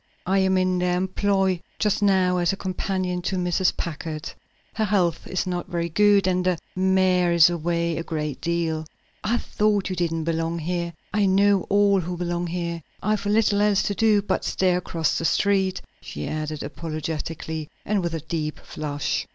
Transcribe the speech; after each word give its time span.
I 0.25 0.39
am 0.39 0.57
in 0.57 0.79
their 0.79 0.97
employ 0.97 1.61
just 1.77 2.01
now 2.01 2.37
as 2.39 2.51
a 2.51 2.55
companion 2.57 3.21
to 3.21 3.35
Mrs. 3.35 3.77
Packard. 3.77 4.31
Her 4.73 4.85
health 4.85 5.27
is 5.27 5.45
not 5.45 5.67
very 5.69 5.89
good, 5.89 6.25
and 6.25 6.43
the 6.43 6.57
mayor 6.75 7.31
is 7.33 7.51
away 7.51 7.97
a 7.97 8.03
great 8.03 8.41
deal." 8.41 8.87
"I 9.23 9.37
thought 9.37 9.91
you 9.91 9.95
didn't 9.95 10.23
belong 10.23 10.57
there. 10.65 10.93
I 11.13 11.27
know 11.27 11.67
all 11.69 11.99
who 12.01 12.17
belong 12.17 12.45
there. 12.45 12.81
I've 13.03 13.27
little 13.27 13.61
else 13.61 13.83
to 13.83 13.93
do 13.93 14.23
but 14.23 14.43
stare 14.43 14.79
across 14.79 15.19
the 15.19 15.25
street," 15.25 15.83
she 16.01 16.27
added 16.27 16.63
apologetically 16.63 17.69
and 17.85 18.01
with 18.01 18.15
a 18.15 18.21
deep 18.21 18.59
flush. 18.61 19.27